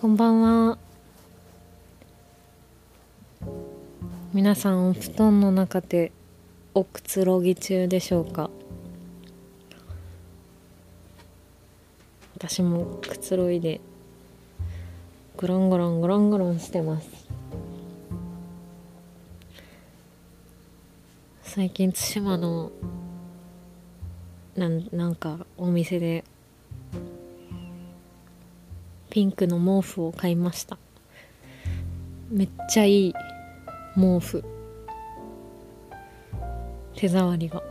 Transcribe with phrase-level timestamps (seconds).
[0.00, 0.78] こんばんは。
[4.32, 6.10] 皆さんお布団の中で
[6.72, 8.48] おくつろぎ中でしょうか？
[12.38, 13.82] 私もくつろいで
[15.36, 17.06] ゴロンゴロンゴロンゴロンしてます
[21.42, 22.72] 最近対馬の
[24.56, 26.24] なんなんかお店で
[29.10, 30.78] ピンクの毛布を買いました。
[32.30, 33.14] めっちゃいい
[33.96, 34.44] 毛布。
[36.94, 37.62] 手触りが。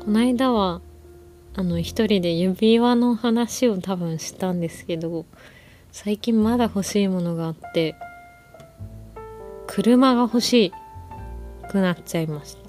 [0.00, 0.80] この間は
[1.54, 5.26] あの一人で指輪の話を多分したんですけど
[5.92, 7.94] 最近まだ欲しいものがあって
[9.66, 10.72] 車が欲し
[11.70, 12.67] くなっちゃいました。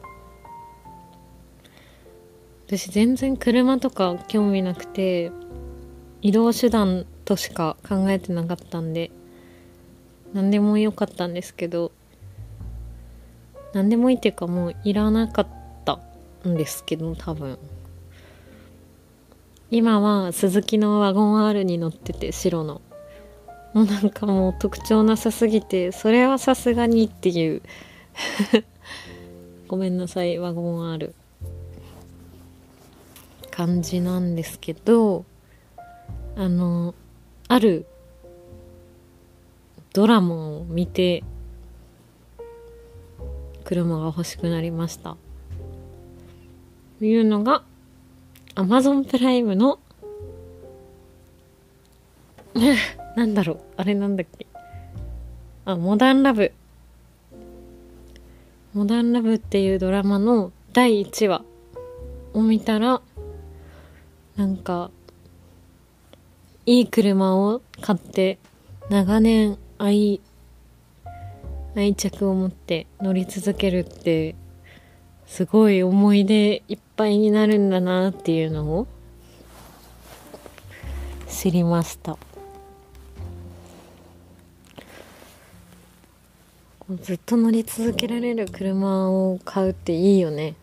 [2.70, 5.32] 私全然車とか興味なくて
[6.22, 9.10] 移動手段としか考えてなかったんで
[10.36, 11.92] 何でもよかったんですけど
[13.74, 15.48] 何でもいいっていうかもういらなかっ
[15.84, 16.00] た
[16.48, 17.58] んですけど多分。
[19.72, 22.82] 今は鈴木のワゴン R に乗ってて白の。
[23.74, 27.64] もうなんかもう特徴なさすぎてそれはさすがにっていう。
[29.68, 31.16] ごめんなさいワゴン R
[33.60, 35.26] 感じなんですけど
[36.38, 36.96] あの
[37.50, 37.86] ある
[39.92, 41.26] ドラマを見て
[43.66, 45.18] 車が欲しくなりました。
[47.00, 47.64] というのが
[48.56, 49.78] Amazon プライムの
[53.18, 54.48] なんだろうあれなんだっけ。
[55.66, 56.54] あモダンラブ。
[58.74, 61.44] モダンラブっていうドラマの第1話
[62.34, 63.02] を見たら
[64.40, 64.90] なんか
[66.66, 68.38] いい車を買って
[68.90, 70.22] 長年愛
[71.76, 74.36] 愛着を持って乗り続けるって
[75.26, 78.88] すごい思い出いっぱいになるんだなっていうのを
[81.28, 82.18] 知りました。
[87.02, 90.56] ずっと乗り続けられる車を買うっていいよね。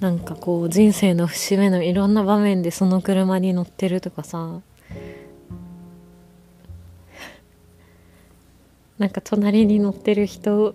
[0.00, 4.62] なんかこう人生の節目のいろんな場面でその車に乗ってるとかさ。
[8.98, 10.74] なんか隣に乗ってる人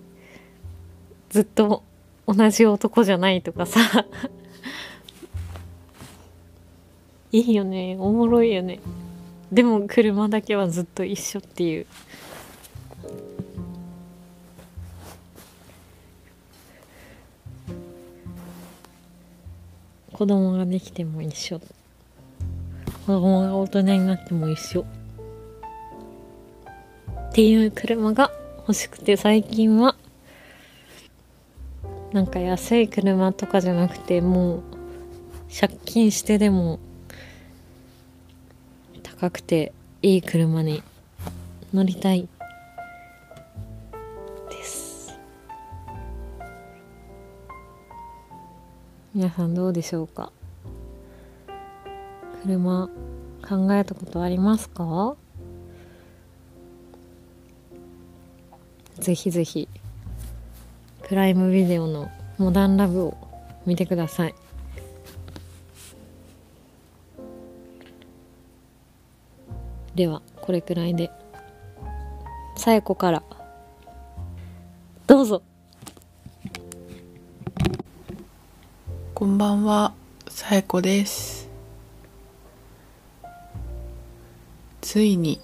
[1.28, 1.82] ずっと
[2.26, 3.80] 同じ男じゃないとかさ。
[7.32, 8.78] いいよねおもろいよね。
[9.50, 11.86] でも車だけはずっと一緒っていう。
[20.16, 21.58] 子供ができても一緒。
[21.58, 21.66] 子
[23.06, 24.86] 供が大人になっても一緒。
[27.28, 29.94] っていう車が欲しくて最近は
[32.14, 34.62] なんか安い車とかじゃなくてもう
[35.54, 36.78] 借金してでも
[39.02, 40.82] 高くていい車に
[41.74, 42.26] 乗りたい。
[49.16, 50.30] 皆さんどうでしょうか？
[52.42, 52.90] 車
[53.48, 55.16] 考えたことありますか？
[58.98, 59.70] ぜひぜひ
[61.08, 63.16] プライムビデオのモダンラブを
[63.64, 64.34] 見てください。
[69.94, 71.10] ではこれくらいで。
[72.54, 73.22] さやこから。
[79.26, 79.92] こんばんは、
[80.28, 81.48] さえこです。
[84.80, 85.40] ついに、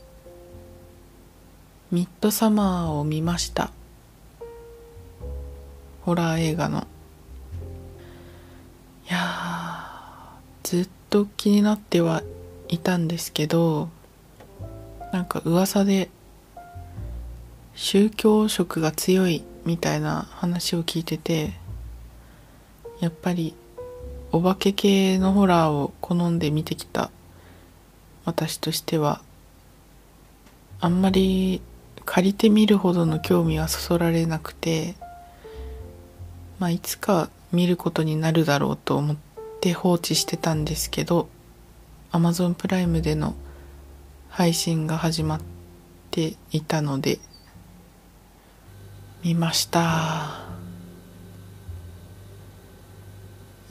[1.91, 3.72] ミッドサマーを見ました。
[6.03, 6.86] ホラー映画の。
[9.09, 12.22] いやー、ずっと気になっては
[12.68, 13.89] いたんですけど、
[15.12, 16.09] なんか噂で、
[17.74, 21.54] 宗教色が強いみたいな話を聞いてて、
[23.01, 23.57] やっぱり
[24.33, 27.11] お化け系のホラーを好んで見てきた
[28.25, 29.21] 私としては
[30.81, 31.61] あんまり
[32.07, 34.95] 借りてみるほどの興味はそそられなくて
[36.59, 39.17] まあいつか見ることになるだろうと思っ
[39.61, 41.29] て放置してたんですけど
[42.11, 43.34] Amazon プライムでの
[44.31, 45.41] 配信が始まっ
[46.11, 47.19] ていたので
[49.23, 50.52] 見ました。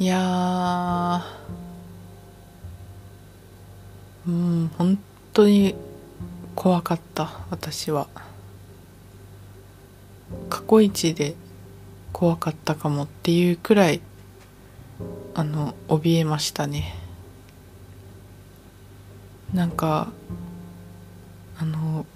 [0.01, 1.21] いやー。
[4.27, 4.97] うん本
[5.31, 5.75] 当に
[6.55, 8.07] 怖かった私は。
[10.49, 11.35] 過去一で
[12.11, 14.01] 怖かったかもっていうくらい
[15.35, 16.95] あの怯えましたね。
[19.53, 20.11] なんか
[21.59, 22.07] あの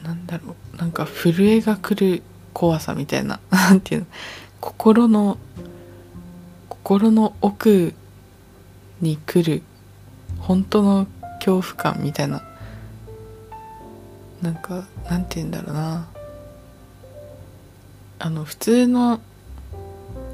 [0.00, 2.22] なんだろうなんか震えが来る
[2.52, 4.06] 怖さみたいな なんていうの
[4.60, 5.38] 心の
[6.86, 7.94] 心の奥
[9.00, 9.62] に来る
[10.38, 11.08] 本当の
[11.44, 12.44] 恐怖感みたいな
[14.40, 16.06] なんかなんて言うんだろうな。
[18.20, 19.20] あの普通の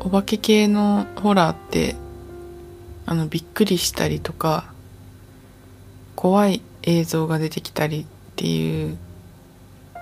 [0.00, 1.96] お化け系のホラーって
[3.06, 4.74] あのびっくりしたりとか
[6.16, 8.06] 怖い映像が出てきたりっ
[8.36, 8.98] ていう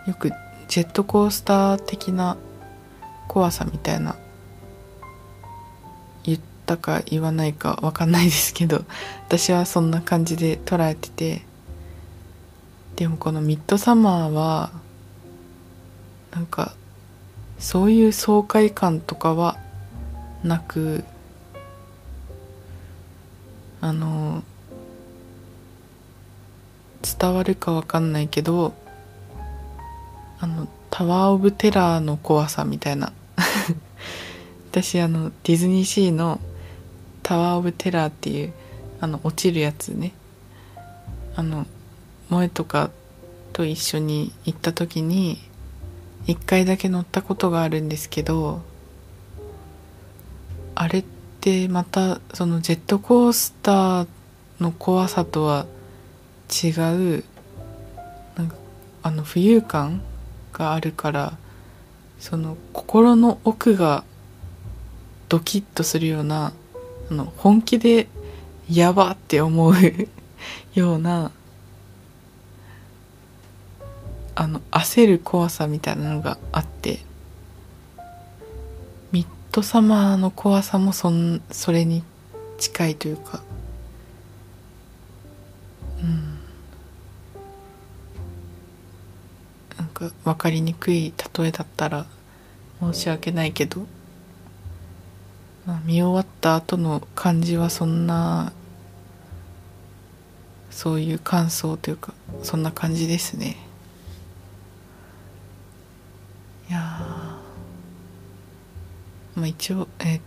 [0.08, 0.32] よく
[0.66, 2.36] ジェットコースター的な
[3.28, 4.16] 怖さみたいな
[6.74, 8.84] ったか言わないか分かんないですけど
[9.26, 11.42] 私はそんな感じで捉えてて。
[12.96, 14.70] でもこのミッドサマーは
[16.32, 16.74] なんか
[17.58, 19.56] そういう爽快感とかは
[20.44, 21.02] なく
[23.80, 24.42] あの
[27.18, 28.74] 伝わるかわかんないけど
[30.40, 33.14] あのタワー・オブ・テラーの怖さみたいな。
[34.70, 36.38] 私あのディズニーシーの
[37.30, 38.52] タワー・オブ・テラーっていう
[39.00, 40.10] あの落ちるやつね。
[41.36, 41.64] あの
[42.26, 42.90] 萌えとか
[43.52, 45.38] と一緒に行った時に
[46.26, 48.62] 一回だけ乗ったことがあるんですけど
[50.74, 51.04] あれっ
[51.40, 54.08] てまたそのジェットコースター
[54.58, 55.66] の怖さとは
[56.50, 57.24] 違う
[58.36, 58.56] なんか
[59.04, 60.02] あの浮遊感
[60.52, 61.38] があるから
[62.18, 64.02] その心の奥が
[65.28, 66.52] ドキッとするような
[67.10, 68.08] あの本気で
[68.70, 69.74] やばって思う
[70.74, 71.32] ような
[74.34, 77.00] あの焦る怖さみたいなのがあって
[79.12, 82.04] ミッドサマーの怖さもそんそれに
[82.58, 83.42] 近いというか
[86.02, 86.38] うん。
[89.76, 92.06] なんか分かりにくい例えだったら
[92.80, 93.86] 申し訳ないけど、
[95.84, 98.52] 見終わった後の感じはそんな
[100.70, 103.56] そういう感想というかそんな感じですね。
[106.68, 106.80] いや
[109.34, 110.20] まあ一応えー、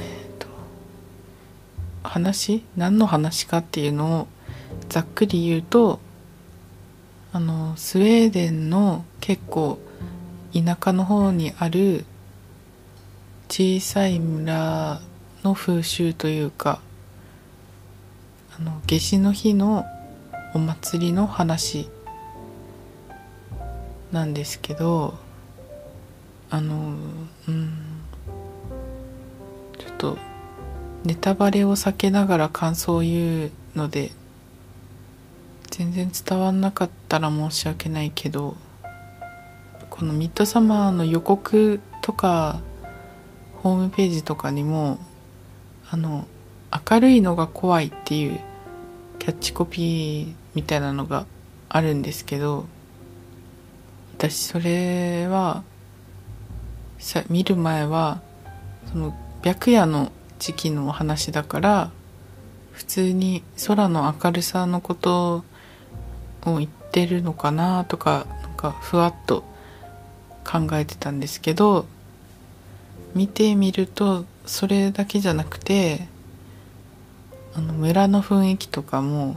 [0.00, 0.46] えー、と
[2.02, 2.64] 話？
[2.76, 4.28] 何の話かっていうのを
[4.88, 6.00] ざっくり言うと
[7.32, 9.78] あのスウェーデンの結構
[10.52, 12.04] 田舎の方にある
[13.54, 15.02] 小さい村
[15.44, 16.80] の風習というか
[18.58, 19.84] あの夏至の日の
[20.54, 21.90] お祭りの話
[24.10, 25.18] なんですけど
[26.48, 26.94] あの
[27.46, 27.72] うん
[29.76, 30.16] ちょっと
[31.04, 34.12] ネタバレを避けながら感想を言うので
[35.70, 38.56] 全然伝わんなかったら申し訳ないけど
[39.90, 42.62] このミッドサマーの予告とか
[43.62, 44.98] ホームページとかにも
[45.90, 46.26] あの
[46.90, 48.40] 明るいのが怖いっていう
[49.18, 51.26] キャッチコピーみたいなのが
[51.68, 52.66] あるんですけど
[54.18, 55.62] 私それは
[56.98, 58.20] さ見る前は
[58.90, 59.14] その
[59.44, 61.90] 白夜の時期のお話だから
[62.72, 65.44] 普通に空の明るさのこと
[66.44, 69.44] を言ってるのかなとかなんかふわっと
[70.44, 71.86] 考えてたんですけど
[73.14, 76.08] 見てみるとそれだけじゃなくて
[77.54, 79.36] あの村の雰囲気とかも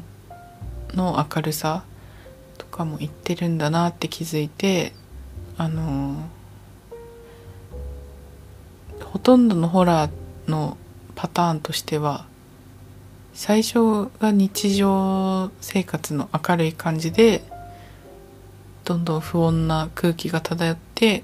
[0.93, 1.83] の明るさ
[2.57, 4.93] とかも言ってるんだなって気づいて
[5.57, 6.29] あの
[9.03, 10.11] ほとんどのホラー
[10.49, 10.77] の
[11.15, 12.25] パターンとしては
[13.33, 17.43] 最初が日常生活の明るい感じで
[18.85, 21.23] どんどん不穏な空気が漂って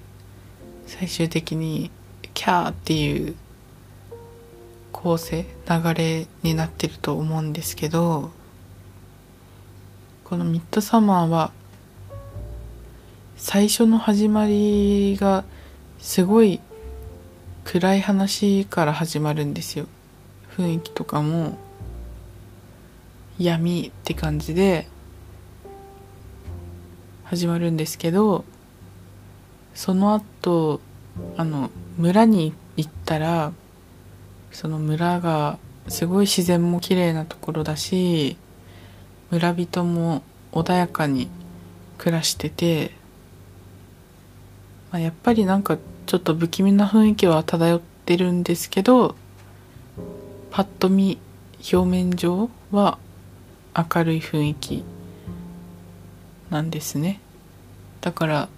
[0.88, 1.92] 最終的に
[2.34, 3.36] キャーっていう
[4.92, 8.32] 構成流れになってると思うんですけど
[10.24, 11.52] このミッドサマーは
[13.36, 15.44] 最初の始まりが
[16.00, 16.60] すごい
[17.64, 19.88] 暗い話から始まるんですよ。
[20.58, 21.58] 雰囲気とかも
[23.40, 24.88] 闇って感じで
[27.24, 28.46] 始まるんですけど
[29.74, 30.82] その後
[31.38, 33.54] あの村に行ったら
[34.52, 35.58] その村が
[35.88, 38.38] すごい自然も綺麗なところだし
[39.30, 41.30] 村人も穏やかに
[41.98, 42.92] 暮らしてて、
[44.92, 49.16] まあ、やっぱりなんかちょっと不気味な雰囲気は漂ってるんですけど
[50.50, 51.18] パッと見
[51.72, 52.98] 表面上は
[53.76, 54.84] 明るい雰囲気
[56.50, 57.22] なんですね。
[58.02, 58.50] だから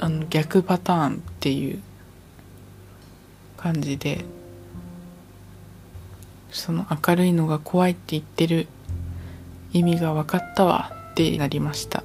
[0.00, 1.82] あの逆パターンっていう
[3.58, 4.24] 感じで
[6.50, 8.68] その明るいのが怖いって言ってる
[9.72, 12.02] 意味が分かったわってなりました。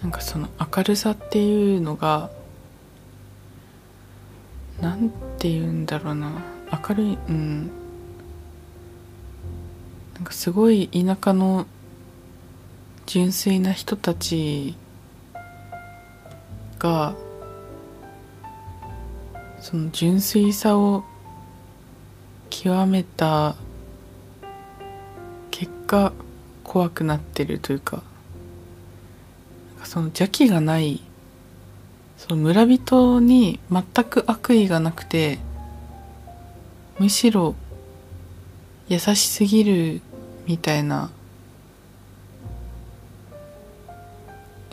[0.00, 2.30] なんかその明るさっていうのが
[4.80, 6.30] なんて言うんだろうな。
[6.88, 7.70] 明るいうん。
[10.14, 11.66] なんかすごい田舎の
[13.06, 14.76] 純粋な人たち
[16.78, 17.14] が
[19.64, 21.04] その純粋さを
[22.50, 23.56] 極めた
[25.50, 26.12] 結果
[26.62, 28.02] 怖くなってるというか
[29.82, 31.00] その邪気がない
[32.18, 35.38] その村人に全く悪意がなくて
[36.98, 37.54] むしろ
[38.88, 40.02] 優しすぎる
[40.46, 41.10] みたいな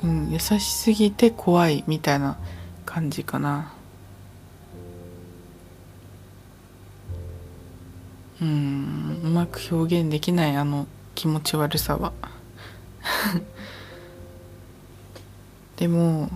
[0.04, 2.38] うん優しすぎて怖いみたいな
[2.86, 3.74] 感じかな。
[8.42, 12.12] うんうまく表現できないあの気持ち悪さは。
[15.78, 16.30] でも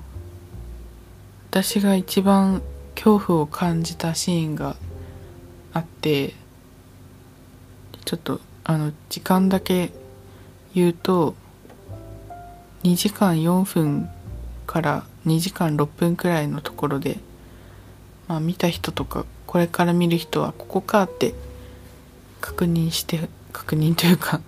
[1.50, 2.62] 私が一番
[2.96, 4.76] 恐怖を感じたシーンが
[5.74, 6.34] あって
[8.06, 9.92] ちょっとあの時間だけ
[10.74, 11.36] 言うと
[12.84, 14.10] 2時間4分
[14.68, 17.20] から2時間6分くらいのところで、
[18.28, 21.34] まあ、見た人とかこれから見る人はここかって
[22.46, 24.40] 確認して確認というか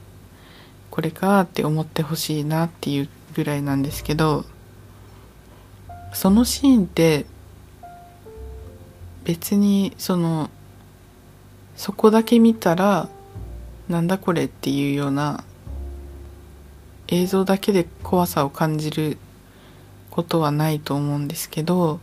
[0.91, 4.45] これかって思ってほしいなっていうぐらいなんですけど
[6.13, 7.25] そのシーンって
[9.23, 10.51] 別にその
[11.75, 13.09] そこだけ見たら
[13.89, 15.43] なんだこれっていうような
[17.07, 19.17] 映像だけで怖さを感じる
[20.11, 21.99] ことはないと思うんですけど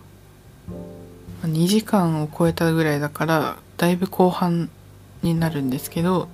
[1.44, 4.68] 2時間を超えたぐらいだからだいぶ後半
[5.24, 6.28] になるんですけど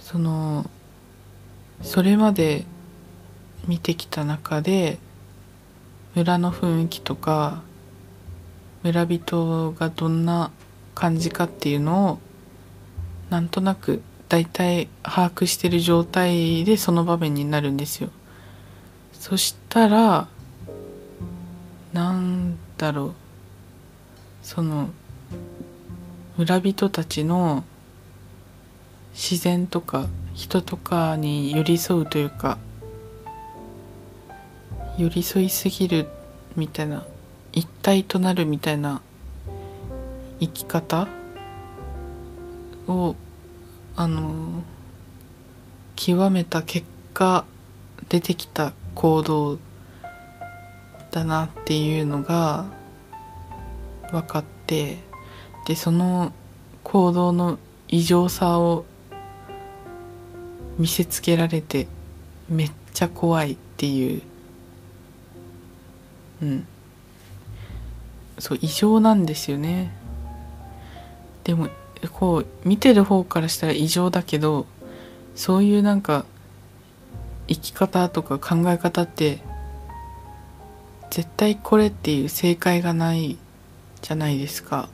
[0.00, 0.70] その
[1.82, 2.64] それまで
[3.66, 4.98] 見てきた中で
[6.14, 7.62] 村の雰囲気とか
[8.82, 10.50] 村人がどんな
[10.94, 12.18] 感じかっていうのを
[13.30, 18.10] なんとなく大体把握してる状態でその場面になるんですよ。
[19.12, 20.28] そしたら
[21.92, 23.14] なんだろう。
[24.42, 24.90] その
[26.36, 27.62] 村人たちの
[29.12, 32.58] 自然とか人とかに寄り添うというか
[34.98, 36.08] 寄り添いすぎる
[36.56, 37.04] みたいな
[37.52, 39.00] 一体となるみたいな
[40.40, 41.06] 生き方
[42.88, 43.14] を
[43.94, 44.64] あの
[45.94, 47.44] 極めた結果
[48.08, 49.58] 出てきた行動
[51.12, 52.66] だなっていうのが
[54.10, 54.98] 分かって
[55.66, 56.32] でその
[56.82, 58.84] 行動の異常さを
[60.78, 61.86] 見せつけられて
[62.48, 64.22] めっちゃ怖いっていう。
[66.42, 66.66] うん。
[68.38, 69.92] そう異常なんですよね。
[71.44, 71.68] でも
[72.12, 74.66] こう見てる方からしたら異常だけど
[75.34, 76.24] そういうなんか
[77.48, 79.40] 生き方とか考え方って
[81.10, 83.38] 絶対これっていう正解がない
[84.02, 84.88] じゃないですか。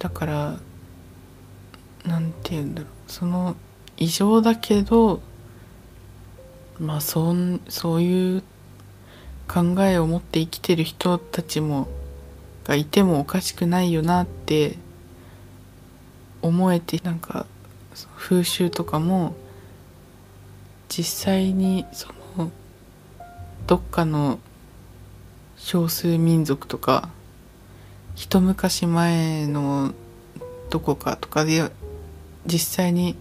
[0.00, 0.58] だから
[2.04, 2.90] なんて言うんだろう。
[3.06, 3.54] その
[3.96, 5.20] 異常だけど
[6.78, 8.42] まあそんそういう
[9.46, 11.88] 考えを持って生きてる人たちも
[12.64, 14.78] がいてもおかしくないよなって
[16.40, 17.46] 思えてなんか
[18.16, 19.34] 風習とかも
[20.88, 22.50] 実際にその
[23.66, 24.38] どっかの
[25.58, 27.10] 少数民族とか
[28.14, 29.92] 一昔前の
[30.70, 31.70] どこかとかで
[32.46, 33.16] 実際に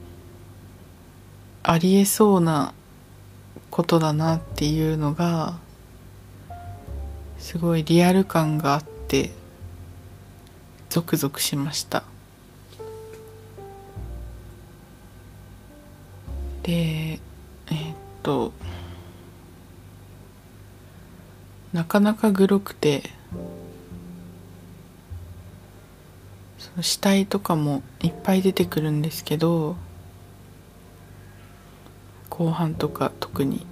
[1.64, 2.74] ありえそうな
[3.70, 5.58] ことだなっていうのが
[7.38, 9.32] すごいリアル感があって
[10.90, 12.04] ゾクゾクしました。
[16.64, 17.20] で
[17.72, 18.54] え、っと
[21.74, 23.04] なかなかグロくて
[26.82, 29.76] 死体とかもいっぱい出てくるんですけど
[32.30, 33.66] 後半とか特に。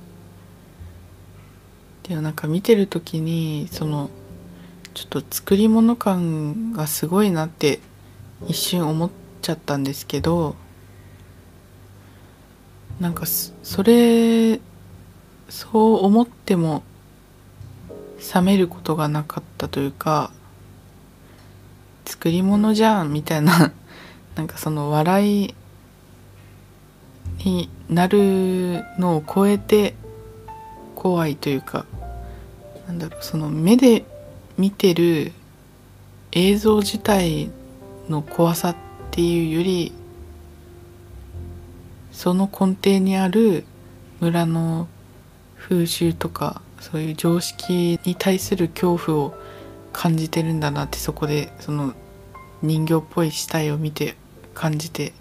[2.04, 4.10] でもなんか見てる時にその
[4.94, 7.80] ちょっと作り物感がすごいなって
[8.48, 9.10] 一瞬思っ
[9.42, 10.56] ちゃったんですけど
[13.00, 14.60] なんかそれ
[15.50, 16.84] そう思っても
[18.34, 20.32] 冷めることがなかったというか
[22.08, 23.74] 作り物じゃんみたいな
[24.36, 25.54] なんかその笑い
[27.44, 29.94] になるのを超えて
[30.96, 31.86] 怖いというか
[32.88, 34.06] なんだろうその目で
[34.58, 35.34] 見てる
[36.32, 37.50] 映像自体
[38.10, 38.76] の怖さっ
[39.12, 39.92] ていうより
[42.14, 43.66] その根底にある
[44.22, 44.88] 村の
[45.58, 49.34] 風習とかそういう常識に対する恐怖を
[49.94, 51.94] 感じてるんだなってそこでその
[52.62, 54.16] 人形っぽい死体を見て
[54.54, 55.14] 感じて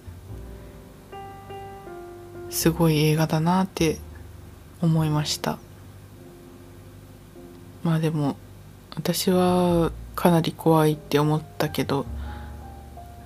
[2.50, 3.99] すごい映画だなって
[4.80, 5.58] 思いました。
[7.82, 8.37] まあでも
[8.96, 12.06] 私はかなり怖いって思ったけど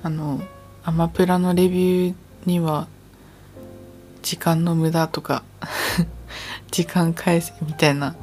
[0.02, 0.42] あの
[0.82, 2.14] アマプラのレビュー
[2.46, 2.88] には
[4.22, 5.44] 時間の無駄とか
[6.70, 8.16] 時間返せみたいな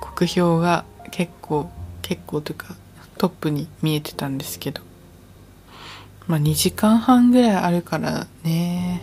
[0.00, 1.70] 酷評が結構
[2.02, 2.74] 結構というか
[3.18, 4.82] トップに見えてたんですけど。
[6.26, 9.02] まあ2時間半ぐらいあるからね。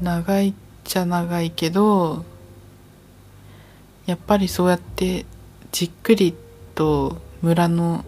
[0.00, 0.54] 長いっ
[0.84, 2.24] ちゃ長いけど
[4.06, 5.24] やっぱりそうやって
[5.70, 6.34] じっくり
[6.74, 8.04] と村の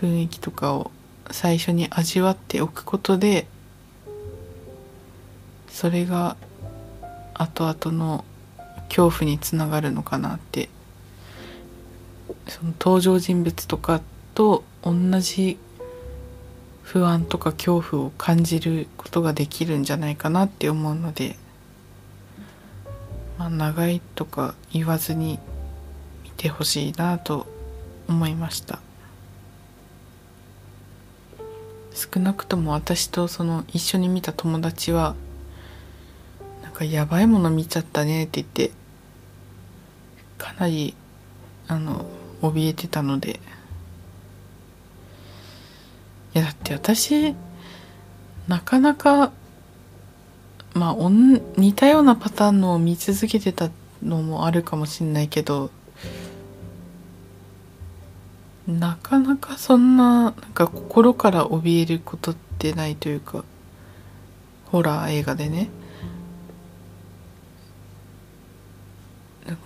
[0.00, 0.90] 雰囲気とかを
[1.30, 3.46] 最初に味わっておくことで
[5.68, 6.36] それが
[7.34, 8.24] 後々の
[8.88, 10.70] 恐怖につながるのかなって
[12.48, 14.00] その登場人物とか
[14.34, 15.58] と同じ
[16.82, 21.36] 不安とか恐怖を感じることができるんじゃないかなって思うので、
[23.38, 25.38] まあ、長いとか言わずに
[26.24, 27.46] 見てほしいなと
[28.08, 28.80] 思いました。
[31.92, 35.14] 少なくとも私とその一緒に見た友達は
[36.62, 38.72] なんかやばいもの見ちゃったねって言って
[40.38, 40.94] かなり
[41.68, 42.06] あの
[42.42, 43.40] 怯えてたので。
[46.34, 47.34] いやだって私
[48.46, 49.32] なかなか
[50.74, 50.94] まあ
[51.56, 53.70] 似たようなパターンのを見続けてた
[54.02, 55.70] のもあるかもしんないけど
[58.68, 63.44] なかなかそんななんか心から怯えることってないというか
[64.66, 65.68] ホラー映画でね。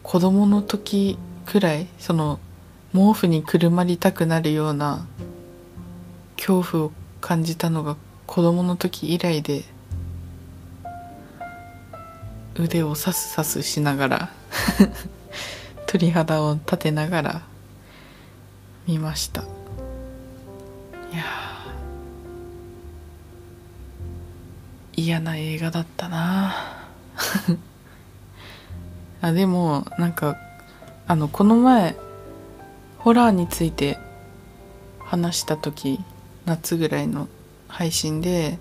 [0.03, 2.39] 子供の時くらいその
[2.95, 5.05] 毛布にくるまりたくなるような
[6.37, 9.65] 恐怖を感じたのが子供の時以来で
[12.55, 14.31] 腕をさすさすしながら
[15.89, 17.43] 鳥肌を立てながら
[18.87, 19.43] 見ました。
[19.43, 21.25] いや
[24.95, 26.55] 嫌な映画だったな。
[29.21, 30.37] あでもなんか
[31.09, 31.97] あのこの前
[33.05, 33.99] ホラーについて
[34.99, 36.01] 話した時
[36.47, 37.29] 夏ぐらいの
[37.69, 38.59] 配信で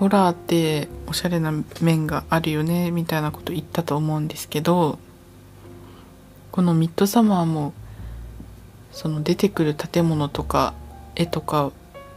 [0.00, 4.98] ホラーっておしゃれな面があるよねみたいなこと言ったと思うんですけど
[6.50, 7.72] このミッドサマーも
[8.90, 10.74] その出てくる建物とか
[11.14, 11.70] 絵とか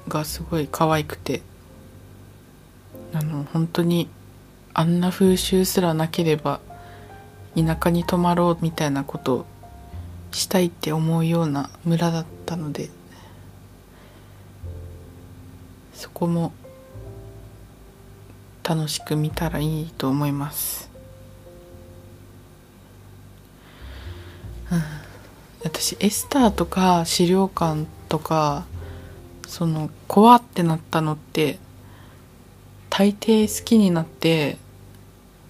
[0.08, 1.44] がすごい可愛くて
[3.14, 4.10] あの本当に
[4.74, 6.60] あんな風習すらなければ
[7.56, 9.46] 田舎に泊まろうみたいなこと
[10.32, 12.90] したいって思うような村だったので
[15.94, 16.54] そこも
[18.64, 20.90] 楽しく見たらいいと思います、
[24.72, 24.82] うん、
[25.64, 28.66] 私エスターとか資料館とか
[29.48, 31.58] その怖ってなったのって
[32.90, 34.58] 大抵好きになって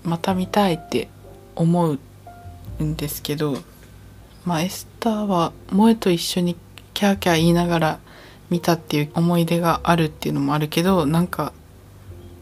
[0.04, 1.10] また見たいって
[1.56, 2.00] 思う
[2.84, 3.58] んですけど
[4.46, 6.56] まあエスターは萌えと一緒に
[6.94, 8.00] キャーキャー言いながら
[8.50, 11.54] 見たっていう思い出があるっていうのもあるけどなんか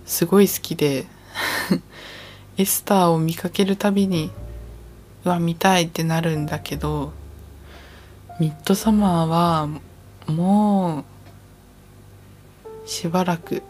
[0.06, 1.06] すごい好きで
[2.58, 4.32] エスターを見かけるたびに
[5.26, 7.14] うわ見たいってなるんだけど
[8.40, 9.70] ミッドサマーは
[10.28, 11.04] も
[12.86, 13.64] うしばらく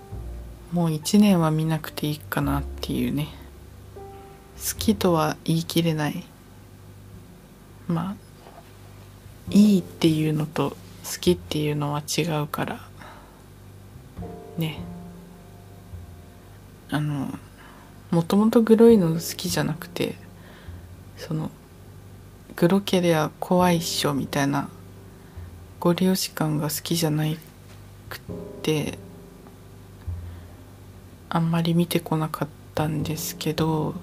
[0.72, 3.30] もう一年は見なくていいかなっていうね。
[4.58, 6.24] 好きとは言い切れない。
[7.88, 8.15] まあ
[9.50, 12.88] いいっていうのと好きっていうのは違うから
[14.58, 14.80] ね。
[16.89, 17.38] あの
[18.12, 20.15] もともとグロいの好きじゃなくて
[21.17, 21.52] その
[22.56, 24.69] グロけりゃ怖いっしょみたいな
[25.80, 27.26] ご利用し感が好きじゃな
[28.10, 28.19] く
[28.63, 28.97] て
[31.30, 33.95] あんまり見てこなかったんですけど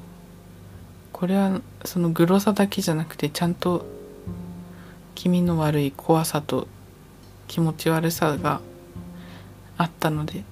[1.14, 3.86] これはそのグロさだけじゃなくてちゃんと
[5.14, 6.66] 気味の悪い怖さと
[7.46, 8.60] 気持ち悪さが
[9.78, 10.42] あったので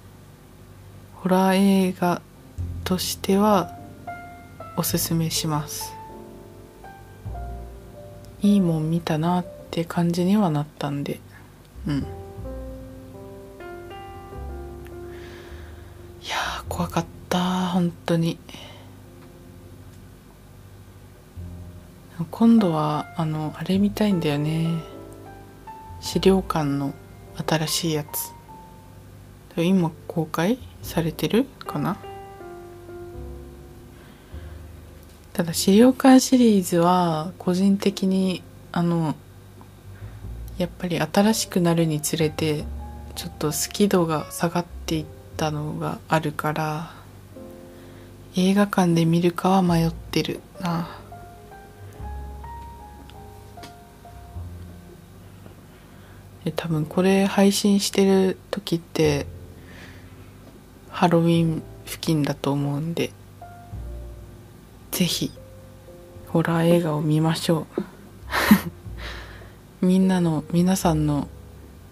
[1.17, 2.23] ホラー映画
[2.85, 3.77] としては
[4.77, 5.93] おすすめします。
[8.41, 11.21] いいもん見たなって感じにはなったんで。
[11.89, 11.99] うん。
[11.99, 12.01] い
[16.29, 18.39] やー怖かった本当に。
[22.31, 24.69] 今度はあのあれ見たいんだよね。
[26.01, 26.95] 資料館の
[27.47, 28.33] 新しいやつ。
[29.61, 31.97] 今公開されてるかな？
[35.33, 39.15] ただ資料館シリーズは個人的にあの
[40.59, 42.65] やっぱり新しくなるにつれて
[43.15, 45.07] ちょっと好き度が下がっていっ
[45.37, 46.95] たのがあるから
[48.37, 51.02] 映画館で見るかは迷ってるな。
[56.51, 59.27] 多分これ配信してる時って
[60.91, 63.13] ハロウィン付近だと思うんで
[64.91, 65.31] ぜひ
[66.29, 67.67] ホラー映画を見ましょ
[69.81, 69.85] う。
[69.85, 71.29] みんなの皆さんの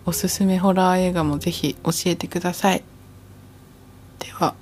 [0.06, 2.82] おすすめホラー映画もぜひ教えてください。
[4.18, 4.54] では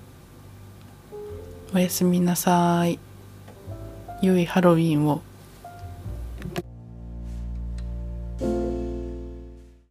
[1.73, 2.99] おやすみなさい。
[4.21, 5.23] 良いハロウィンを。